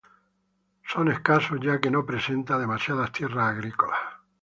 Son 0.83 1.09
escasos, 1.09 1.59
ya 1.61 1.79
que 1.79 1.91
no 1.91 2.03
presenta 2.07 2.57
demasiadas 2.57 3.11
tierras 3.11 3.49
agrícolas. 3.51 3.99